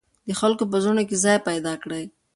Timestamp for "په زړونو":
0.71-1.03